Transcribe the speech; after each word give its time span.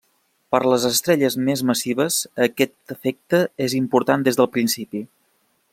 Per 0.53 0.59
a 0.63 0.69
les 0.69 0.85
estrelles 0.87 1.35
més 1.49 1.61
massives 1.71 2.17
aquest 2.47 2.95
efecte 2.99 3.45
és 3.67 3.77
important 3.83 4.25
des 4.29 4.41
del 4.41 4.51
principi. 4.57 5.05